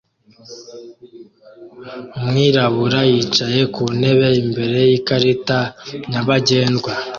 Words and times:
Umwirabura 2.17 2.99
yicaye 3.11 3.61
ku 3.73 3.83
ntebe 3.99 4.27
imbere 4.43 4.79
yikarita 4.91 5.59
nyabagendwa 6.09 6.91